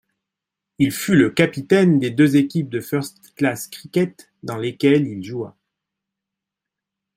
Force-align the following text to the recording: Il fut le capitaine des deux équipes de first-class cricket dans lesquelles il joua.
Il 0.79 0.91
fut 0.91 1.15
le 1.15 1.29
capitaine 1.29 1.99
des 1.99 2.09
deux 2.09 2.35
équipes 2.35 2.69
de 2.69 2.79
first-class 2.79 3.67
cricket 3.67 4.31
dans 4.41 4.57
lesquelles 4.57 5.05
il 5.07 5.21
joua. 5.23 5.55